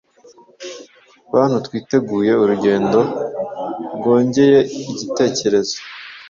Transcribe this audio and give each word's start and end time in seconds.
bantutwiteguye 1.33 2.31
urugendo 2.43 2.99
Byongeyeigitekerezo 3.97 5.77